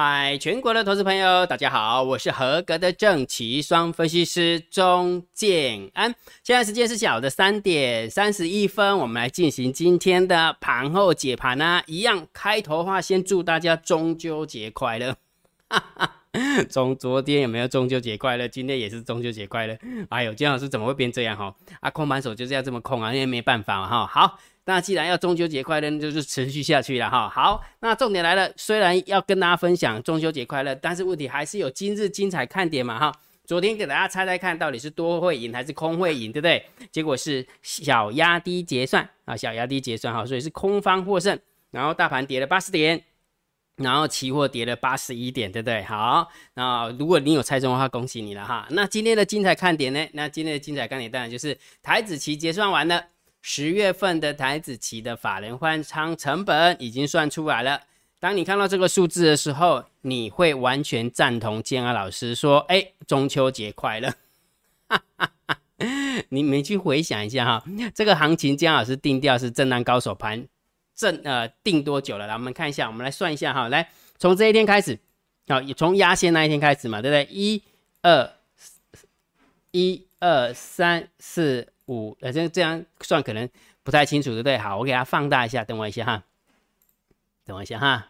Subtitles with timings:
[0.00, 6.14] 嗨，全国的投资朋友，大家好，我是合格的正奇双分析师钟建安。
[6.44, 11.82] 现在时间是下午的三点三十一分，我们来进行今天的盘后解盘啊。
[11.88, 15.16] 一样开头话，先祝大家中秋节快乐。
[16.70, 18.46] 从昨天有没有中秋节快乐？
[18.46, 19.76] 今天也是中秋节快乐。
[20.10, 21.52] 哎呦，姜老师怎么会变这样哈？
[21.80, 24.06] 啊，空盘手就是要这么空啊，因为没办法嘛哈。
[24.06, 24.38] 好。
[24.68, 27.26] 那既然要中秋节快乐，那就是持续下去了哈。
[27.26, 33.10] 好，那重点来了，虽然要跟大家分享中秋节快乐，但是问题还是有今日精彩看点嘛哈。
[33.46, 36.62] 昨天给大家猜猜看到底是多会赢还是空会赢，对不对？
[36.92, 41.38] 结果是小压低结算啊，小压低结算哈，所以是空方获胜。
[41.70, 43.02] 然后大盘跌了八十点，
[43.76, 45.82] 然后期货跌了八十一点，对不对？
[45.84, 48.66] 好，那如果你有猜中的话，恭喜你了哈。
[48.72, 50.06] 那今天的精彩看点呢？
[50.12, 53.02] 那今天的精彩看点当然就是台子期结算完了。
[53.40, 57.82] 十月份的台子期的法人换仓成本已经算出来了。
[58.20, 64.12] 当你看到这个数字的时候，你会完全赞同建安老师说：“哎，中秋节快乐！”
[66.30, 70.44] 你们去回想一下哈，这个行情建安老师定调是震荡高手盘，
[70.96, 72.26] 震呃定多久了？
[72.26, 73.68] 来，我们看一下，我们来算一下哈。
[73.68, 74.98] 来，从这一天开始，
[75.46, 77.32] 好，从压线那一天开始嘛，对不对？
[77.32, 77.62] 一、
[78.02, 78.32] 二、
[79.70, 81.68] 一、二、三、四。
[81.88, 83.48] 五，呃，这这样算可能
[83.82, 84.56] 不太清楚，对不对？
[84.56, 86.24] 好，我给它放大一下，等我一下哈，
[87.44, 88.08] 等我一下哈。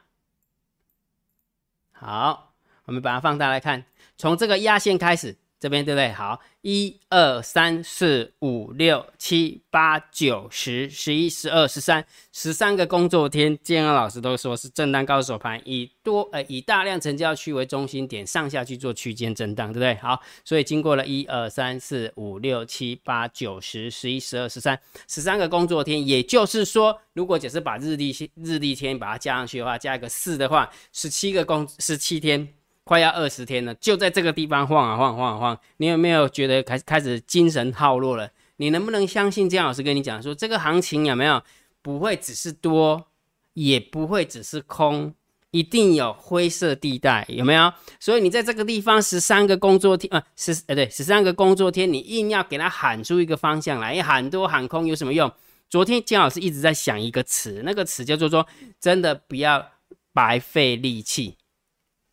[1.93, 2.53] 好，
[2.84, 3.84] 我们把它放大来看，
[4.17, 5.37] 从这个压线开始。
[5.61, 6.12] 这边对不对？
[6.12, 19.95] 好，一二三四五六七八九十十一十二十三十三个工作天，建安老师都说是震荡高手盘，以多呃以大量成交区为中心点，上下去做区间震荡，对不对？
[19.97, 24.78] 好，所以经过了一二三四五六七八九十十一十二十三
[25.09, 32.58] 十三个工作天，也就是说，如果只是把日历日历天把它加上去的话，加一个四的话，十七个工十七天。
[32.88, 35.60] 快要二十天了，就在这个地方晃啊晃，晃啊晃。
[35.76, 38.31] 你有没有觉得开开始精神耗弱了？
[38.56, 41.43] 你能不能相信姜老师跟你讲说，这个行情有没有
[41.82, 43.09] 不会只是多，
[43.53, 45.12] 也不会只是空，
[45.50, 47.71] 一定有灰色地带，有没有？
[48.00, 55.31] 所以你在这个地方十三个工作天啊，十呃对，十三个工作天，你硬要给他喊出一个方向来，喊多喊空有什么用？
[55.69, 58.47] 昨天姜老师一直在想一个词，那个词叫做说，
[58.81, 59.72] 真的不要
[60.15, 61.37] 白费力气。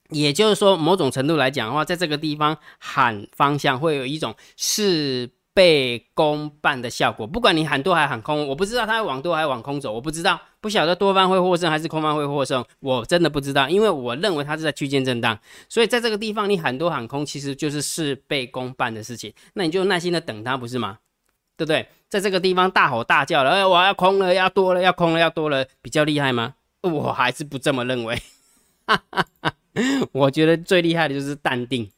[0.09, 7.25] 也就是说，某种程度来讲的话，在这个地方喊方向会有一种事倍功半的效果。
[7.25, 15.39] 不管你喊多还喊空，我不知道它往多还是往空走，我不知道，不晓得多方会获胜还是空方会获胜，我真的不知道，因为我认为它是在区间震荡，
[15.69, 19.33] 所以在这个地方你喊多喊空，其实就是事倍功半的事情。
[19.53, 20.99] 那你就耐心的等它，不是吗？
[21.57, 21.87] 对不对？
[22.09, 26.55] 在这个地方大吼大叫了，哎，我要空了，要多了，要空了，要多了，比较厉害吗？
[26.81, 28.21] 我还是不这么认为。
[28.85, 29.53] 哈哈哈。
[30.11, 31.89] 我觉得最厉害的就是淡定，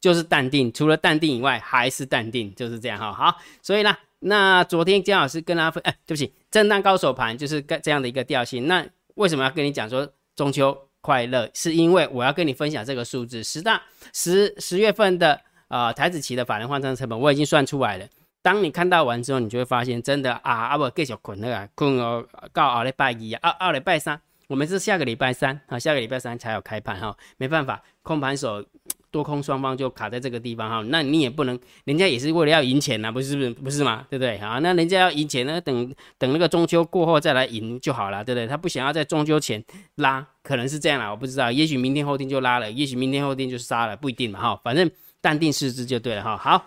[0.00, 0.72] 就是淡定。
[0.72, 3.12] 除了淡定以外，还是淡定，就是这样哈。
[3.12, 8.66] 好，所以呢，那昨天姜老师跟大家分，哎，对不起，震荡高手盘就是这样的一个调性。
[8.66, 11.48] 那为什么要跟你讲说中秋快乐？
[11.54, 13.82] 是因为我要跟你分享这个数字，十大
[14.12, 18.06] 十十月份的啊台子期的法人换仓成本，我已经算出来了。
[18.42, 24.20] 当你看到完之后，你就会发现，真的啊，啊不继续困了，困哦，到二礼拜一啊，二礼拜三。
[24.50, 28.60] 我们是下个礼拜三啊，下个礼拜三才有开盘哈，没办法，空盘手
[29.12, 34.04] 多空双方就卡在这个地方哈，那你也不能，人家也是为了要赢钱呐，不是不是不是吗？
[34.10, 34.58] 对不对啊？
[34.58, 38.46] 那人家要赢钱呢，等等那个中秋过后再来赢就好了，对不对？
[38.48, 44.90] 他不想要在中秋前拉，可能是这样啦，我不知道，也许明天后天就拉了，也许明天后天就杀了，不一定嘛哈，反正
[45.20, 46.36] 淡定视之就对了哈。
[46.36, 46.66] 好。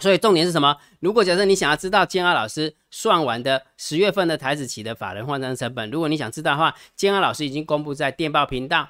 [0.00, 0.76] 所以重点是什么？
[1.00, 8.88] 如果假设你想要知道建安老师算完的十月份的台子期的法人换算成本，如果你想知道的话，建安老师已经公布在电报频道，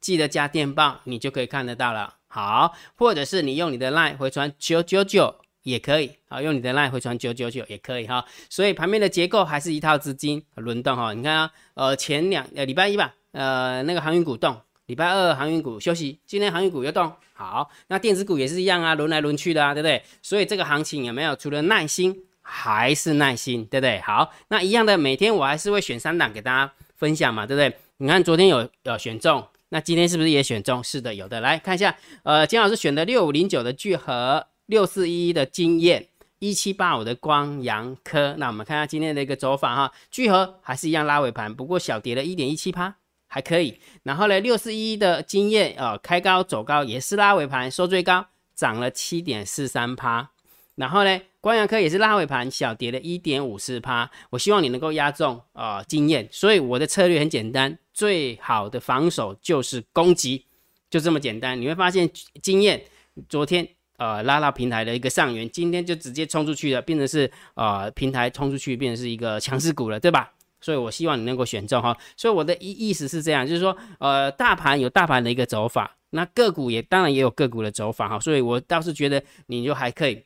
[0.00, 2.14] 记得加电报，你就可以看得到了。
[2.28, 8.24] 好，或者是你用你的 line 回传九九九也可以，好，用你的 line 回传九九九也可以哈。
[8.48, 11.12] 所以盘面的结构还是一套资金轮动哈。
[11.12, 14.60] 你看啊，呃，前两呃礼拜一吧，呃那个航运股动。
[14.90, 20.02] 礼拜二航运股休息，今天航运股又动，好，那电子股也是一样啊，轮来轮去的啊，对不对？
[20.20, 21.36] 所以这个行情有没有？
[21.36, 24.00] 除了耐心，还是耐心，对不对？
[24.00, 27.72] 好，那一样的，每天我还是会选三档给大家分享嘛，对不对？
[27.98, 30.82] 你看昨天有有选中，那今天是不是也选中？
[30.82, 31.38] 是的，有的。
[31.38, 36.08] 来看一下，呃，金老师选的六五零九的聚合，六四一的经验，
[36.40, 38.34] 一七八五的光阳科。
[38.38, 42.96] 那我们看下今天的一个走法哈，聚合还是一样拉尾盘，不过小跌了一点一七趴。
[43.32, 50.28] 还可以，然后呢，六四一的经验，呃，开高走高也是拉尾盘，收最高涨了七点四三趴。
[50.74, 54.10] 然后呢，光阳科也是拉尾盘小跌了一点五四趴。
[54.30, 60.44] 我希望你能够压中啊经验，所以我的策略很简单，最好的防守就是攻击，
[60.90, 61.60] 就这么简单。
[61.60, 62.10] 你会发现
[62.42, 62.82] 经验
[63.28, 63.68] 昨天
[63.98, 70.32] 呃拉到平台的一个上缘，今天就直接冲出去了，变成是呃平台冲出去变成是一个强势股了，对吧？
[70.60, 71.96] 所以我希望你能够选中哈。
[72.16, 78.20] 所以我的意意思是这样，就是说呃大盘有大盘的一个走法，那个股也当然也有个股的走法哈。
[78.20, 80.24] 所以我倒是觉得你就还可以。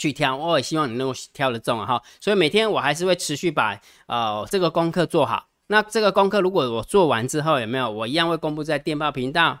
[0.00, 5.48] 去挑，我也希望你能够挑得中啊哈，所以每天我还是会持续把呃这个功课做好。
[5.66, 9.58] 那这个功课如果我做完之后有没有，我一样会公布在电报频道，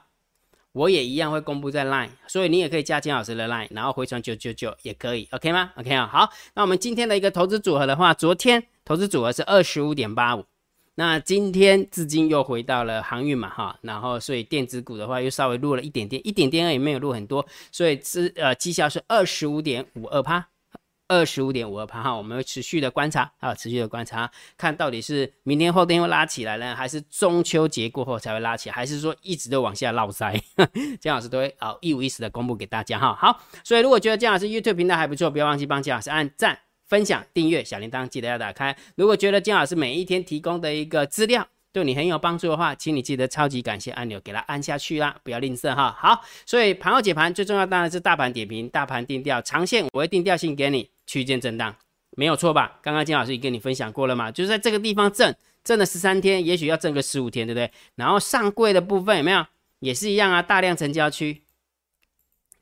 [0.72, 10.44] 我也一样会公布在 Line，所以你也可以加金老师的 Line，然后回传九九九也可以，OK 吗？OK 啊，好，那我们今天的一个投资组合的话，昨天投资组合是二十五点八五。
[10.96, 20.46] 那今天资金又回到了航运嘛，哈，然后所以电子股的话又稍微弱了一点点，一点点也，没有弱很多，所以资呃绩效是二十五点五二趴，
[21.08, 30.38] 二十五点五二趴哈，我们会持续的观察啊，持续的观察，看到底是明天后天又拉起来呢，还是中秋节过后才会拉起来，还是说一直都往下落塞？
[31.00, 33.14] 姜老师都会啊一五一十的公布给大家哈。
[33.14, 36.58] 好，所以如果觉得姜老师 YouTube 频道还不错，不要忘记帮姜老师按赞。
[36.92, 38.76] 分享、订阅小铃铛，记得要打开。
[38.96, 45.90] 如果觉得金老师每一天提供的一个资料对你很有帮助的话，请你记得超级感谢按钮给它按下去啦，不要吝啬哈。
[45.98, 51.74] 好，所以盘后解盘最重要当然是大盘点评、大盘定调、长线我会定调性给你，区间震荡
[52.10, 52.78] 没有错吧？
[52.82, 55.34] 刚刚金老师也跟你分享过了嘛，就是在这个地方震
[55.64, 57.72] 震了十三天，也许要震个十五天，对不对？
[57.94, 59.46] 然后上柜的部分有没有
[59.78, 60.42] 也是一样啊？
[60.42, 61.42] 大量成交区，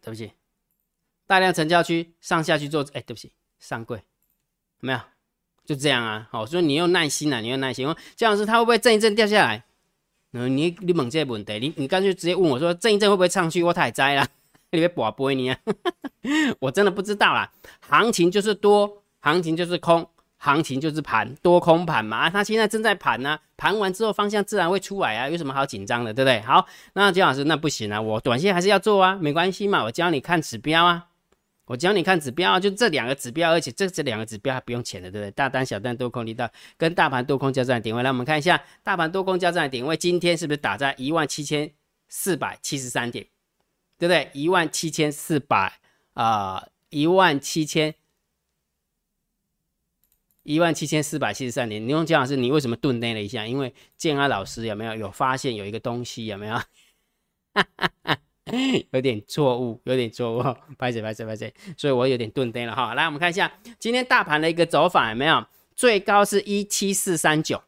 [0.01, 0.31] 对不起，
[1.27, 4.01] 大量成交区上下去做，哎，对不起，上柜。
[4.81, 5.01] 没有，
[5.65, 6.27] 就这样啊。
[6.31, 7.87] 好，所以你用耐心啊，你用耐心。
[8.17, 9.65] 这样子，它会不会震一震掉下来？
[10.33, 13.63] 嗯，你你问这个问题，你你干脆直接问我说，震一震会不会上去？
[13.63, 14.27] 我太栽了，
[14.71, 15.59] 你别宝贝你啊！
[16.61, 17.51] 我真的不知道啦。
[17.81, 22.17] 行情就是多，行情就是空，行情就是盘，多空盘嘛。
[22.19, 26.41] 啊，他现在正在盘呢，盘完之后方向自然会出来啊，有什么好紧张的，对不对？
[26.43, 31.07] 好，那姜老师那不行啊，我短线还是要做啊，没关系嘛，我教你看指标啊。
[31.71, 35.31] 我教你看指标啊，就这两个指标，而且这这两个指标还不用钱的，对不对？
[35.31, 41.73] 大单、小单、多空离道跟大盘多空交战点位，来我们看一下大盘多空交战点位，今天是不是打在一万七千
[42.09, 43.25] 四百七十三点，
[43.97, 44.29] 对不对？
[44.33, 45.79] 一万七千四百
[46.15, 47.95] 啊，一万七千
[50.43, 51.87] 一万七千四百七十三点。
[51.87, 53.47] 你用姜老师，你为什么顿呆了一下？
[53.47, 56.55] 因为建安老师有没有有发现有一个东西有没有？
[56.57, 58.19] 哈哈哈
[58.91, 60.43] 有点错误，有点错误，
[60.79, 62.95] 拍谁拍谁拍谁，所以我有点顿呆了哈。
[62.95, 65.47] 来，我们看一下今天大盘的一个走法有没有？
[65.77, 67.63] 最高是一七四三九，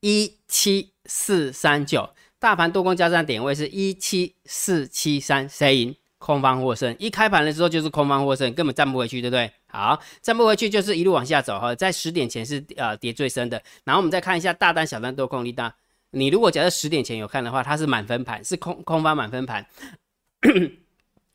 [0.00, 5.96] 一七四三九，大盘多空交战点位是一七四七三，谁赢？
[6.18, 6.94] 空方获胜。
[6.98, 9.50] 一开盘的时候就是空方获胜，根本站不回去，对不对？
[9.68, 11.74] 好，站不回去就是一路往下走哈。
[11.74, 15.74] 在十点前是呃跌最深的，然后我们再看一下大单、小单多空力大。
[16.10, 19.66] 你如果假设十点前有看的话，它是满分盘，是空空方满分盘，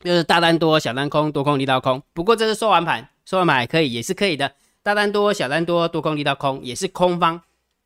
[0.00, 2.02] 就是大单多，小单空，多空力道空。
[2.12, 4.52] 不过这是收完盘，收完盘还可以，也是可以的。
[4.82, 7.40] 大单多，小单多，多空力道空，也是空方，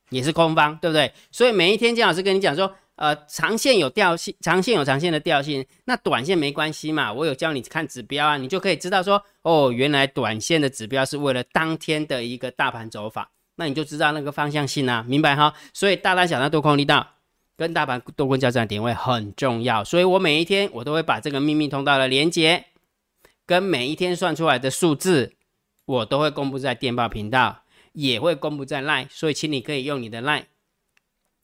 [0.09, 1.13] 也是空方，对不对？
[1.31, 7.13] 所以每一天姜老师跟你讲说，呃，长线有调性，长线有长线的调性，那短线没关系嘛。
[7.13, 13.31] 我有教你看指标啊，你就可以知道说，哦，原来短线的指标是为了当天的一个大盘走法。
[13.57, 15.53] 那你就知道那个方向性啊，明白哈？
[15.73, 17.07] 所以大单小单多空力道
[17.57, 22.67] 跟大盘多空交战点位很重要，所以我每一天我都会把这个秘密通道的连接
[23.47, 25.33] 跟每一天算出来的数字，
[25.87, 30.45] 我都会公布在电报频道，也会公布在 LINE，所以请你可以用你的 LINE。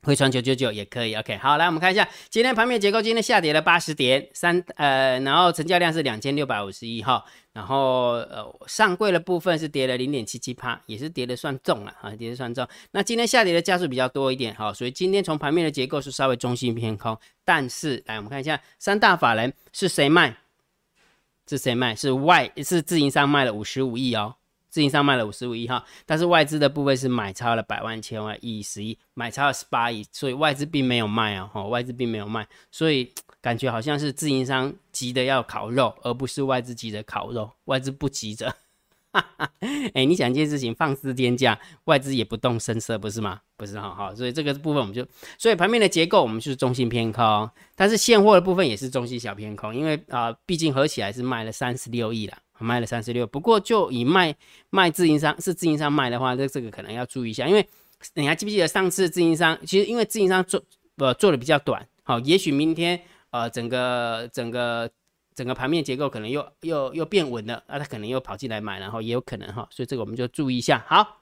[0.05, 12.67] 汇传九九九也可以，OK，好，来我们看一下今天盘面结构，今天下跌了八十点三，呃，然后成交量是两千六百五十一哈，然后呃上柜的部分是跌了零点七七帕，也是跌的算重了啊，跌的算重。
[12.91, 20.37] 那今天下跌的加速比较多一点，哈，所以今天从盘面的结构是稍微中性偏空，但是来我们看一下三大法人是谁卖？
[21.49, 21.95] 是谁卖？
[21.95, 24.35] 是外是自营商卖了五十五亿哦。
[24.73, 33.13] 自营商卖了五十五亿哈，但是外资的部分是买超了百万千万亿十亿，买超了十八亿，所以外资并没有卖啊，哈，外资并没有卖，所以
[33.43, 38.57] 感觉好像是自营商急的要烤肉，而不是外资急着烤肉，外资不急着。
[39.93, 43.43] 哎，你想一件事情放肆天价，外资也不动声色，不是吗？
[43.59, 52.39] 不是哈，好，所以这个部分我们就，所以盘面的结构我们就是中性偏空，但是现货的部分也是中性小偏空，因为啊，毕竟合起来是卖了三十六亿了。
[52.63, 54.35] 卖了三十六，不过就以卖
[54.71, 57.67] 卖自营商是自营商卖的话，这这个可能要注意一下，因为
[58.15, 60.63] 你还记不记得上次自营商其实因为自营商做
[60.97, 63.01] 呃做的比较短，好，也许明天
[63.31, 64.91] 呃整个整个
[65.35, 70.85] 整个盘面结构可能又又又变稳了，啊，他可能又跑进来买，然后也有可能哈，所以这个我们就注意一下。
[70.87, 71.21] 好，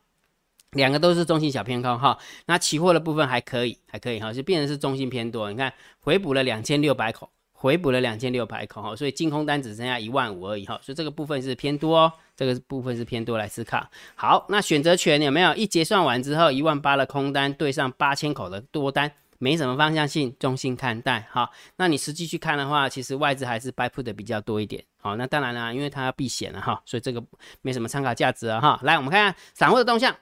[0.73, 5.50] 两个都是中性小偏空哈，那期货的部分还可以，还可以哈，就变成是中性偏多。
[5.50, 7.30] 你看回补了两千六百口，
[7.61, 13.87] 回补了两千六百口哈，所以净空单只剩下一万五而已哈，所以这个部分是偏多哦，这个部分是偏多来思考。
[14.14, 19.12] 好，那选择权有没有一结算完之后一万八的空单对上八千口的多单？
[19.37, 21.50] 没什么方向性，中性看待哈。
[21.76, 24.83] 那你实际去看的话，其实外资还是 buy put 的比较多一点。
[24.99, 27.23] 好，那当然啦，因为它要避险了哈，所以这个
[27.61, 28.81] 没什么参考价值啊哈。
[28.83, 30.17] 来，我们看看散户的动向。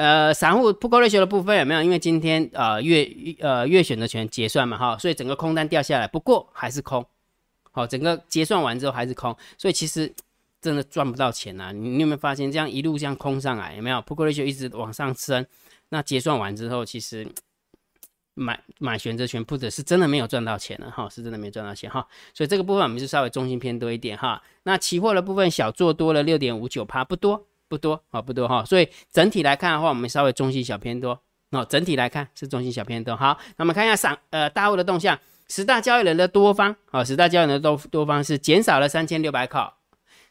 [0.00, 1.82] 呃，散户 put call ratio 的部分有没有？
[1.82, 3.06] 因为今天呃月
[3.40, 7.04] 呃月选择权结算嘛哈，所以整个空单掉下来，不过还是空。
[7.70, 10.10] 好，整个结算完之后还是空，所以其实
[10.62, 11.70] 真的赚不到钱啊。
[11.70, 15.44] 你有没有发现这样一路这样空上来，有没有 put call ratio 一直往上升？
[15.90, 17.26] 那结算完之后，其实。
[18.34, 24.40] 买买选择权 put 是真的没有赚到钱了哈，是真的没赚到钱哈，所以这个部分我们是稍微中心偏多一点哈。
[24.62, 28.62] 那期货的部分小做多了六点五九趴，不多不多啊，不多哈。
[28.66, 31.18] 所以整体来看的话，我们稍微中性小偏多。
[31.50, 33.16] 那整体来看是中性小偏多。
[33.16, 39.72] 好，那我们看一下上呃大户的动向，十大交易人的多方啊，十大交易人的多多方是减少了三千六百口，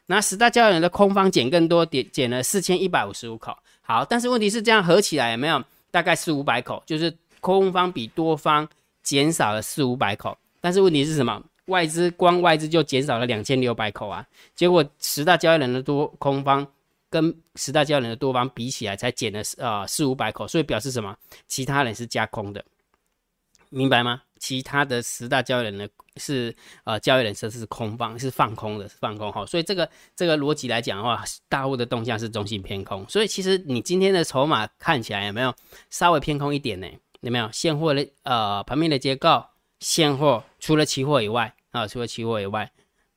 [0.06, 3.56] 那十大交易人的空方减更多，减减了四千一百五十五口。
[3.80, 7.16] 好，但是问题是这样合起来有没有大概四五百口，就是。
[7.42, 8.68] 空方比多方
[9.02, 11.42] 减少了四五百口，但是问题是什么？
[11.68, 14.22] 外资光外资就减少了两千六百口啊！
[14.54, 16.66] 结果十大交易人的多空方
[17.10, 21.16] 跟十大交易人的多方比起来，才减了呃四五百口，所以表示什么？
[21.48, 22.64] 其他人是加空的，
[23.68, 24.22] 明白吗？
[24.38, 25.86] 其他的十大交易人呢
[26.16, 29.44] 是呃交易人是是空方，是放空的，放空哈。
[29.44, 29.86] 所以这个
[30.16, 35.54] 这个逻辑来讲的话，大户的动向是中性偏空，所以其实你今天的筹码看起来有没有
[35.90, 36.88] 稍微偏空一点呢？
[37.20, 39.44] 有没有现货的呃盘面的结构？
[39.80, 42.72] 现货除了期货以外啊，除了期货以外，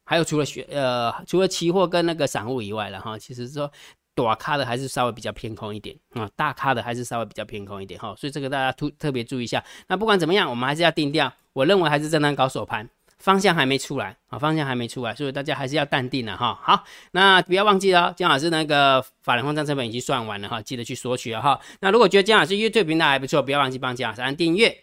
[0.06, 3.72] 还有除了学呃除了期货跟那个散户以外了哈，其实说
[4.16, 9.64] 短咖的还是稍微比较偏空一点啊，大咖的还是稍微比较偏空一点哈，所以这个大家特特别注意一下。
[9.88, 16.60] 那不管怎么样，我们还是要定调，我认为还是震荡高手盘，方向还没出来啊，方向还没出来，所以大家还是要淡定的哈。
[16.62, 21.60] 好，那不要忘记了，姜老师那个法人慌张成本已经算完了哈，记得去索取了哈。
[21.80, 24.83] 那如果觉得姜老师 YouTube 频道还不错，不要忘记帮姜老师按订阅。